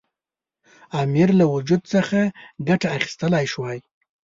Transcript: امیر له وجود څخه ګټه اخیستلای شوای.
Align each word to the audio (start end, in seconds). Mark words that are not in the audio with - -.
امیر 1.01 1.29
له 1.39 1.45
وجود 1.53 1.81
څخه 1.93 2.19
ګټه 2.67 2.87
اخیستلای 2.97 3.45
شوای. 3.53 3.79